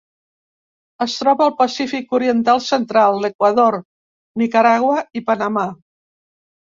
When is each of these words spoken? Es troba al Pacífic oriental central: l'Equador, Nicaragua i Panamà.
Es 1.05 1.17
troba 1.23 1.43
al 1.47 1.51
Pacífic 1.57 2.15
oriental 2.19 2.61
central: 2.67 3.17
l'Equador, 3.25 3.77
Nicaragua 4.43 4.97
i 5.21 5.23
Panamà. 5.29 5.67